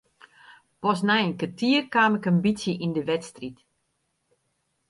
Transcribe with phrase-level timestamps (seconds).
[0.81, 3.57] Pas nei in kertier kaam ik in bytsje yn de wedstriid.